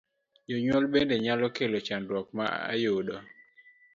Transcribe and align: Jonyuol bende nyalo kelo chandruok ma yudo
Jonyuol 0.49 0.85
bende 0.93 1.15
nyalo 1.23 1.45
kelo 1.55 1.77
chandruok 1.87 2.27
ma 2.37 2.45
yudo 2.83 3.17